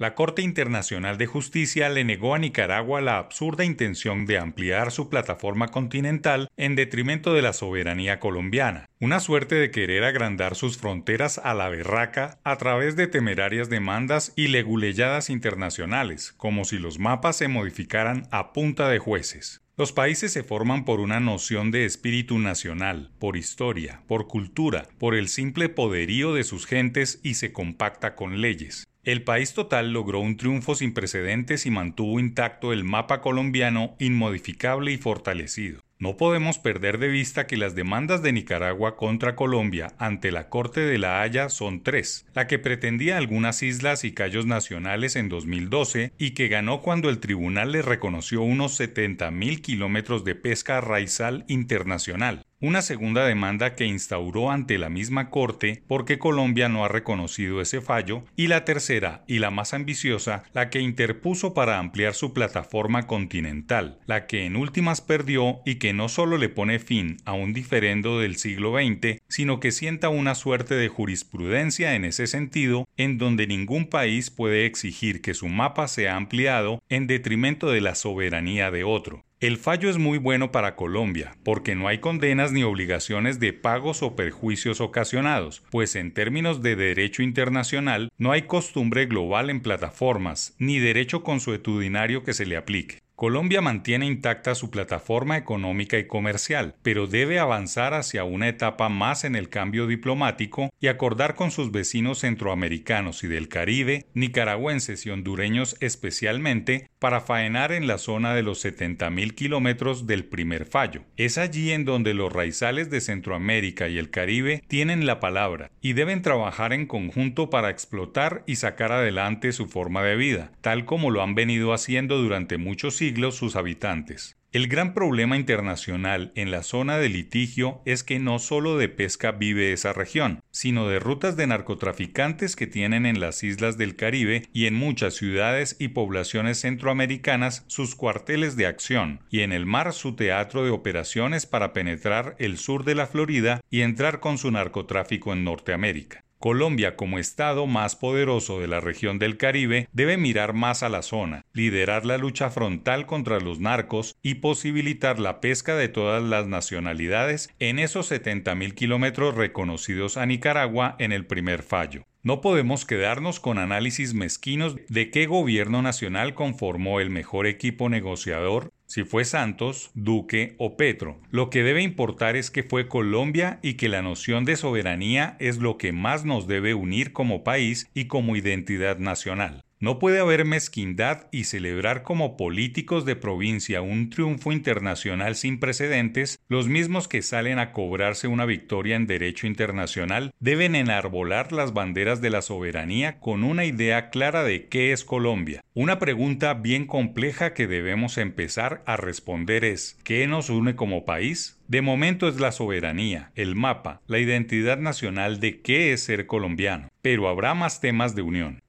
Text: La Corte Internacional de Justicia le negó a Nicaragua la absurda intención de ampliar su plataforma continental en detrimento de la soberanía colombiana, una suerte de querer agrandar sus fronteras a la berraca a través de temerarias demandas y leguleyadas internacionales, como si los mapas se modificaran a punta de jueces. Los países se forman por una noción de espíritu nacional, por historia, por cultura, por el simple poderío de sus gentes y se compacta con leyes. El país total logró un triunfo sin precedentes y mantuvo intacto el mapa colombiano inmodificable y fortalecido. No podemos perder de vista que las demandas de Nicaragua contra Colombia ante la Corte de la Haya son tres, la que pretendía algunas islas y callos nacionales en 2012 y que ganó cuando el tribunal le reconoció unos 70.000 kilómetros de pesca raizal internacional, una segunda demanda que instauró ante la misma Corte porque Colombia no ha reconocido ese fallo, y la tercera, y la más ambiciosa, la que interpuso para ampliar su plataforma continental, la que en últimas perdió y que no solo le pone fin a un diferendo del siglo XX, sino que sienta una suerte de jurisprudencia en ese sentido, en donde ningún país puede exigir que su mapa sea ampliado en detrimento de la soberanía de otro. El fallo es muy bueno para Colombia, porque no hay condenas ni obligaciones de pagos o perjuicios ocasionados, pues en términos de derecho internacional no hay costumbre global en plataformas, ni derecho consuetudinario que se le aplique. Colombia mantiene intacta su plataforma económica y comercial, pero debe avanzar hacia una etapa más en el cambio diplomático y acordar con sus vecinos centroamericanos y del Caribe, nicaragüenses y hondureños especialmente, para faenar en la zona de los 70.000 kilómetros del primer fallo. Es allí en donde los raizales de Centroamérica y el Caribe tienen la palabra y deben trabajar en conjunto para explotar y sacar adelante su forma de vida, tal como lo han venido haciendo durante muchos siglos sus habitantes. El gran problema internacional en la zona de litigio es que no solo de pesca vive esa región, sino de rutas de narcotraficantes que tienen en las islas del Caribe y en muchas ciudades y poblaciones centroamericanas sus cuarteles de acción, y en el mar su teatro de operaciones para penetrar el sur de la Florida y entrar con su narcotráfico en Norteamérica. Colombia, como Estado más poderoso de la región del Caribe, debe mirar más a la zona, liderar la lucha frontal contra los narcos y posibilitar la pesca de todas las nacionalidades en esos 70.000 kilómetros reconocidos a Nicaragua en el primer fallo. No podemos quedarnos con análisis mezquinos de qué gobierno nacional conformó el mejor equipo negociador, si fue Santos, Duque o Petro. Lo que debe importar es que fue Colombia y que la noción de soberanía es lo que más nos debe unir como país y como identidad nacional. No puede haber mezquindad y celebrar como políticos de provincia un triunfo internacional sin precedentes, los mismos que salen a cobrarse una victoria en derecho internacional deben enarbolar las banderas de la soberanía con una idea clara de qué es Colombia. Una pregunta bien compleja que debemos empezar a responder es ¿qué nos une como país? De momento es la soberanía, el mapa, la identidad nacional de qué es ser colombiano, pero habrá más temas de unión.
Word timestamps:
La 0.00 0.14
Corte 0.14 0.40
Internacional 0.40 1.18
de 1.18 1.26
Justicia 1.26 1.90
le 1.90 2.04
negó 2.04 2.34
a 2.34 2.38
Nicaragua 2.38 3.02
la 3.02 3.18
absurda 3.18 3.66
intención 3.66 4.24
de 4.24 4.38
ampliar 4.38 4.92
su 4.92 5.10
plataforma 5.10 5.68
continental 5.68 6.48
en 6.56 6.74
detrimento 6.74 7.34
de 7.34 7.42
la 7.42 7.52
soberanía 7.52 8.18
colombiana, 8.18 8.86
una 8.98 9.20
suerte 9.20 9.56
de 9.56 9.70
querer 9.70 10.04
agrandar 10.04 10.54
sus 10.54 10.78
fronteras 10.78 11.36
a 11.36 11.52
la 11.52 11.68
berraca 11.68 12.38
a 12.44 12.56
través 12.56 12.96
de 12.96 13.08
temerarias 13.08 13.68
demandas 13.68 14.32
y 14.36 14.48
leguleyadas 14.48 15.28
internacionales, 15.28 16.32
como 16.38 16.64
si 16.64 16.78
los 16.78 16.98
mapas 16.98 17.36
se 17.36 17.48
modificaran 17.48 18.26
a 18.30 18.54
punta 18.54 18.88
de 18.88 19.00
jueces. 19.00 19.60
Los 19.76 19.92
países 19.92 20.32
se 20.32 20.42
forman 20.42 20.86
por 20.86 21.00
una 21.00 21.20
noción 21.20 21.70
de 21.70 21.84
espíritu 21.84 22.38
nacional, 22.38 23.10
por 23.18 23.36
historia, 23.36 24.00
por 24.08 24.28
cultura, 24.28 24.88
por 24.98 25.14
el 25.14 25.28
simple 25.28 25.68
poderío 25.68 26.32
de 26.32 26.44
sus 26.44 26.64
gentes 26.64 27.20
y 27.22 27.34
se 27.34 27.52
compacta 27.52 28.14
con 28.14 28.40
leyes. 28.40 28.86
El 29.10 29.24
país 29.24 29.54
total 29.54 29.92
logró 29.92 30.20
un 30.20 30.36
triunfo 30.36 30.76
sin 30.76 30.94
precedentes 30.94 31.66
y 31.66 31.72
mantuvo 31.72 32.20
intacto 32.20 32.72
el 32.72 32.84
mapa 32.84 33.20
colombiano 33.20 33.96
inmodificable 33.98 34.92
y 34.92 34.98
fortalecido. 34.98 35.80
No 35.98 36.16
podemos 36.16 36.60
perder 36.60 36.98
de 36.98 37.08
vista 37.08 37.48
que 37.48 37.56
las 37.56 37.74
demandas 37.74 38.22
de 38.22 38.32
Nicaragua 38.32 38.96
contra 38.96 39.34
Colombia 39.34 39.94
ante 39.98 40.30
la 40.30 40.48
Corte 40.48 40.78
de 40.78 40.96
la 40.98 41.22
Haya 41.22 41.48
son 41.48 41.82
tres, 41.82 42.24
la 42.34 42.46
que 42.46 42.60
pretendía 42.60 43.18
algunas 43.18 43.64
islas 43.64 44.04
y 44.04 44.12
callos 44.12 44.46
nacionales 44.46 45.16
en 45.16 45.28
2012 45.28 46.12
y 46.16 46.30
que 46.30 46.46
ganó 46.46 46.80
cuando 46.80 47.10
el 47.10 47.18
tribunal 47.18 47.72
le 47.72 47.82
reconoció 47.82 48.42
unos 48.42 48.78
70.000 48.78 49.60
kilómetros 49.60 50.24
de 50.24 50.36
pesca 50.36 50.80
raizal 50.80 51.44
internacional, 51.48 52.46
una 52.60 52.82
segunda 52.82 53.24
demanda 53.24 53.74
que 53.74 53.86
instauró 53.86 54.50
ante 54.50 54.76
la 54.76 54.90
misma 54.90 55.30
Corte 55.30 55.82
porque 55.86 56.18
Colombia 56.18 56.68
no 56.68 56.84
ha 56.84 56.88
reconocido 56.88 57.60
ese 57.60 57.80
fallo, 57.80 58.24
y 58.36 58.48
la 58.48 58.64
tercera, 58.64 59.24
y 59.26 59.38
la 59.38 59.50
más 59.50 59.72
ambiciosa, 59.72 60.42
la 60.52 60.68
que 60.68 60.80
interpuso 60.80 61.54
para 61.54 61.78
ampliar 61.78 62.14
su 62.14 62.34
plataforma 62.34 63.06
continental, 63.06 63.98
la 64.06 64.26
que 64.26 64.44
en 64.44 64.56
últimas 64.56 65.00
perdió 65.00 65.60
y 65.64 65.76
que 65.76 65.92
no 65.92 66.08
solo 66.08 66.36
le 66.36 66.50
pone 66.50 66.78
fin 66.78 67.16
a 67.24 67.32
un 67.32 67.52
diferendo 67.54 68.20
del 68.20 68.36
siglo 68.36 68.74
XX, 68.74 69.22
sino 69.28 69.58
que 69.58 69.72
sienta 69.72 70.10
una 70.10 70.34
suerte 70.34 70.74
de 70.74 70.88
jurisprudencia 70.88 71.94
en 71.94 72.04
ese 72.04 72.26
sentido, 72.26 72.86
en 72.96 73.16
donde 73.16 73.46
ningún 73.46 73.86
país 73.86 74.30
puede 74.30 74.66
exigir 74.66 75.22
que 75.22 75.34
su 75.34 75.48
mapa 75.48 75.88
sea 75.88 76.16
ampliado 76.16 76.82
en 76.88 77.06
detrimento 77.06 77.70
de 77.70 77.80
la 77.80 77.94
soberanía 77.94 78.70
de 78.70 78.84
otro. 78.84 79.24
El 79.40 79.56
fallo 79.56 79.88
es 79.88 79.96
muy 79.96 80.18
bueno 80.18 80.52
para 80.52 80.76
Colombia, 80.76 81.34
porque 81.42 81.74
no 81.74 81.88
hay 81.88 81.96
condenas 81.96 82.52
ni 82.52 82.62
obligaciones 82.62 83.40
de 83.40 83.54
pagos 83.54 84.02
o 84.02 84.14
perjuicios 84.14 84.82
ocasionados, 84.82 85.62
pues 85.70 85.96
en 85.96 86.12
términos 86.12 86.60
de 86.60 86.76
derecho 86.76 87.22
internacional 87.22 88.10
no 88.18 88.32
hay 88.32 88.42
costumbre 88.42 89.06
global 89.06 89.48
en 89.48 89.62
plataformas, 89.62 90.54
ni 90.58 90.78
derecho 90.78 91.22
consuetudinario 91.22 92.22
que 92.22 92.34
se 92.34 92.44
le 92.44 92.58
aplique. 92.58 92.98
Colombia 93.20 93.60
mantiene 93.60 94.06
intacta 94.06 94.54
su 94.54 94.70
plataforma 94.70 95.36
económica 95.36 95.98
y 95.98 96.06
comercial, 96.06 96.74
pero 96.80 97.06
debe 97.06 97.38
avanzar 97.38 97.92
hacia 97.92 98.24
una 98.24 98.48
etapa 98.48 98.88
más 98.88 99.24
en 99.24 99.36
el 99.36 99.50
cambio 99.50 99.86
diplomático 99.86 100.70
y 100.80 100.86
acordar 100.86 101.34
con 101.34 101.50
sus 101.50 101.70
vecinos 101.70 102.20
centroamericanos 102.20 103.22
y 103.22 103.28
del 103.28 103.48
Caribe, 103.48 104.06
nicaragüenses 104.14 105.04
y 105.04 105.10
hondureños 105.10 105.76
especialmente, 105.80 106.88
para 106.98 107.20
faenar 107.20 107.72
en 107.72 107.86
la 107.86 107.98
zona 107.98 108.34
de 108.34 108.42
los 108.42 108.64
70.000 108.64 109.34
kilómetros 109.34 110.06
del 110.06 110.24
primer 110.24 110.64
fallo. 110.64 111.02
Es 111.18 111.36
allí 111.36 111.72
en 111.72 111.84
donde 111.84 112.14
los 112.14 112.32
raizales 112.32 112.88
de 112.88 113.02
Centroamérica 113.02 113.90
y 113.90 113.98
el 113.98 114.08
Caribe 114.08 114.64
tienen 114.66 115.04
la 115.04 115.20
palabra 115.20 115.70
y 115.82 115.92
deben 115.92 116.22
trabajar 116.22 116.72
en 116.72 116.86
conjunto 116.86 117.50
para 117.50 117.68
explotar 117.68 118.44
y 118.46 118.56
sacar 118.56 118.92
adelante 118.92 119.52
su 119.52 119.66
forma 119.66 120.02
de 120.02 120.16
vida, 120.16 120.52
tal 120.62 120.86
como 120.86 121.10
lo 121.10 121.22
han 121.22 121.34
venido 121.34 121.74
haciendo 121.74 122.16
durante 122.16 122.56
muchos 122.56 122.96
siglos 122.96 123.09
sus 123.32 123.56
habitantes. 123.56 124.36
El 124.52 124.66
gran 124.66 124.94
problema 124.94 125.36
internacional 125.36 126.32
en 126.34 126.50
la 126.50 126.62
zona 126.62 126.98
de 126.98 127.08
litigio 127.08 127.82
es 127.84 128.02
que 128.02 128.18
no 128.18 128.38
solo 128.38 128.76
de 128.78 128.88
pesca 128.88 129.32
vive 129.32 129.72
esa 129.72 129.92
región, 129.92 130.40
sino 130.50 130.88
de 130.88 130.98
rutas 130.98 131.36
de 131.36 131.46
narcotraficantes 131.46 132.56
que 132.56 132.66
tienen 132.66 133.06
en 133.06 133.20
las 133.20 133.44
islas 133.44 133.78
del 133.78 133.94
Caribe 133.94 134.48
y 134.52 134.66
en 134.66 134.74
muchas 134.74 135.14
ciudades 135.14 135.76
y 135.78 135.88
poblaciones 135.88 136.60
centroamericanas 136.60 137.64
sus 137.68 137.94
cuarteles 137.94 138.56
de 138.56 138.66
acción, 138.66 139.20
y 139.30 139.40
en 139.40 139.52
el 139.52 139.66
mar 139.66 139.92
su 139.92 140.16
teatro 140.16 140.64
de 140.64 140.70
operaciones 140.70 141.46
para 141.46 141.72
penetrar 141.72 142.34
el 142.38 142.58
sur 142.58 142.84
de 142.84 142.94
la 142.96 143.06
Florida 143.06 143.60
y 143.70 143.82
entrar 143.82 144.18
con 144.18 144.36
su 144.36 144.50
narcotráfico 144.50 145.32
en 145.32 145.44
Norteamérica. 145.44 146.24
Colombia, 146.40 146.96
como 146.96 147.18
Estado 147.18 147.66
más 147.66 147.96
poderoso 147.96 148.60
de 148.60 148.66
la 148.66 148.80
región 148.80 149.18
del 149.18 149.36
Caribe, 149.36 149.88
debe 149.92 150.16
mirar 150.16 150.54
más 150.54 150.82
a 150.82 150.88
la 150.88 151.02
zona, 151.02 151.44
liderar 151.52 152.06
la 152.06 152.16
lucha 152.16 152.48
frontal 152.48 153.04
contra 153.04 153.40
los 153.40 153.60
narcos 153.60 154.16
y 154.22 154.36
posibilitar 154.36 155.20
la 155.20 155.42
pesca 155.42 155.76
de 155.76 155.88
todas 155.88 156.22
las 156.22 156.46
nacionalidades 156.46 157.50
en 157.58 157.78
esos 157.78 158.10
70.000 158.10 158.72
kilómetros 158.72 159.34
reconocidos 159.34 160.16
a 160.16 160.24
Nicaragua 160.24 160.96
en 160.98 161.12
el 161.12 161.26
primer 161.26 161.62
fallo. 161.62 162.06
No 162.22 162.40
podemos 162.40 162.86
quedarnos 162.86 163.38
con 163.38 163.58
análisis 163.58 164.14
mezquinos 164.14 164.76
de 164.88 165.10
qué 165.10 165.26
gobierno 165.26 165.82
nacional 165.82 166.32
conformó 166.32 167.00
el 167.00 167.10
mejor 167.10 167.46
equipo 167.46 167.90
negociador, 167.90 168.72
si 168.90 169.04
fue 169.04 169.24
Santos, 169.24 169.92
Duque 169.94 170.56
o 170.58 170.76
Petro. 170.76 171.20
Lo 171.30 171.48
que 171.48 171.62
debe 171.62 171.80
importar 171.80 172.34
es 172.34 172.50
que 172.50 172.64
fue 172.64 172.88
Colombia 172.88 173.60
y 173.62 173.74
que 173.74 173.88
la 173.88 174.02
noción 174.02 174.44
de 174.44 174.56
soberanía 174.56 175.36
es 175.38 175.58
lo 175.58 175.78
que 175.78 175.92
más 175.92 176.24
nos 176.24 176.48
debe 176.48 176.74
unir 176.74 177.12
como 177.12 177.44
país 177.44 177.88
y 177.94 178.06
como 178.06 178.34
identidad 178.34 178.98
nacional. 178.98 179.62
No 179.82 179.98
puede 179.98 180.20
haber 180.20 180.44
mezquindad 180.44 181.26
y 181.32 181.44
celebrar 181.44 182.02
como 182.02 182.36
políticos 182.36 183.06
de 183.06 183.16
provincia 183.16 183.80
un 183.80 184.10
triunfo 184.10 184.52
internacional 184.52 185.36
sin 185.36 185.58
precedentes, 185.58 186.38
los 186.48 186.68
mismos 186.68 187.08
que 187.08 187.22
salen 187.22 187.58
a 187.58 187.72
cobrarse 187.72 188.28
una 188.28 188.44
victoria 188.44 188.96
en 188.96 189.06
derecho 189.06 189.46
internacional 189.46 190.32
deben 190.38 190.74
enarbolar 190.74 191.52
las 191.52 191.72
banderas 191.72 192.20
de 192.20 192.28
la 192.28 192.42
soberanía 192.42 193.20
con 193.20 193.42
una 193.42 193.64
idea 193.64 194.10
clara 194.10 194.44
de 194.44 194.66
qué 194.68 194.92
es 194.92 195.02
Colombia. 195.02 195.62
Una 195.72 195.98
pregunta 195.98 196.52
bien 196.52 196.86
compleja 196.86 197.54
que 197.54 197.66
debemos 197.66 198.18
empezar 198.18 198.82
a 198.84 198.98
responder 198.98 199.64
es 199.64 199.98
¿qué 200.04 200.26
nos 200.26 200.50
une 200.50 200.76
como 200.76 201.06
país? 201.06 201.58
De 201.68 201.80
momento 201.80 202.28
es 202.28 202.38
la 202.38 202.52
soberanía, 202.52 203.32
el 203.34 203.56
mapa, 203.56 204.02
la 204.06 204.18
identidad 204.18 204.76
nacional 204.76 205.40
de 205.40 205.62
qué 205.62 205.94
es 205.94 206.02
ser 206.02 206.26
colombiano, 206.26 206.90
pero 207.00 207.28
habrá 207.28 207.54
más 207.54 207.80
temas 207.80 208.14
de 208.14 208.20
unión. 208.20 208.60